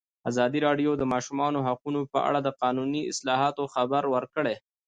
[0.29, 4.55] ازادي راډیو د د ماشومانو حقونه په اړه د قانوني اصلاحاتو خبر ورکړی.